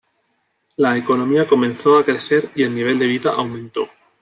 La 0.77 0.97
economía 0.97 1.45
comenzó 1.45 1.99
a 1.99 2.03
crecer 2.03 2.49
y 2.55 2.63
el 2.63 2.73
nivel 2.73 2.97
de 2.97 3.05
vida 3.05 3.33
aumentó. 3.33 3.87